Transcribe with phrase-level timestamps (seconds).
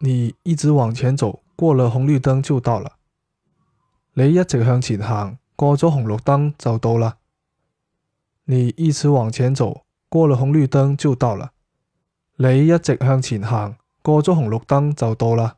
[0.00, 2.92] 你一直往前走，过了红绿灯就到了。
[4.14, 7.18] 你一直向前行，过咗红绿灯就到啦。
[8.44, 11.52] 你一直往前走，过了红绿灯就到了。
[12.36, 15.57] 你一直向前行，过咗红绿灯就到啦。